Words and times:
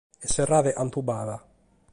E 0.25 0.27
serrade 0.35 0.71
cantu 0.77 0.99
b’at. 1.07 1.29